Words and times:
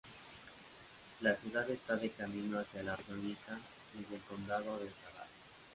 La 1.19 1.35
ciudad 1.35 1.69
está 1.69 1.95
de 1.95 2.09
camino 2.09 2.57
hacia 2.57 2.81
la 2.81 2.95
región 2.95 3.21
Lika 3.23 3.59
desde 3.93 4.15
el 4.15 4.21
condado 4.21 4.79
de 4.79 4.89
Zadar. 4.89 5.27